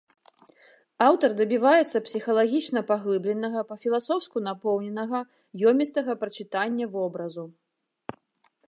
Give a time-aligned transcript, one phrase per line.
[1.07, 5.19] Аўтар дабіваецца псіхалагічна паглыбленага, па-філасофску напоўненага,
[5.75, 7.43] ёмістага прачытання вобразу.